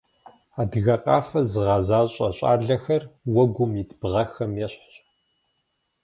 [0.61, 3.03] Адыгэ къафэ зыгъэзащӏэ щӏалэхэр
[3.33, 4.95] уэгум ит бгъэхэм ещхьщ.